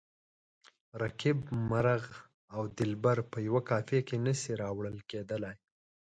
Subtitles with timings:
[1.01, 1.37] رقیب،
[1.69, 2.03] مرغ
[2.55, 5.55] او دلبر په یوه قافیه کې نه شي راوړل کیدلای.